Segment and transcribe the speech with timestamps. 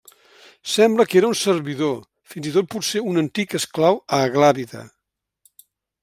[0.75, 1.99] Sembla que era un servidor,
[2.33, 4.83] fins i tot potser un antic esclau aglàbida.